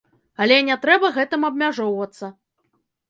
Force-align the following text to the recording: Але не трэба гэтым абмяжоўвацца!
Але 0.45 0.55
не 0.69 0.77
трэба 0.85 1.11
гэтым 1.17 1.45
абмяжоўвацца! 1.49 2.33